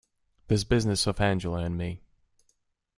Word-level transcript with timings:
This 0.47 0.63
business 0.63 1.05
of 1.05 1.21
Angela 1.21 1.59
and 1.59 1.77
me. 1.77 2.01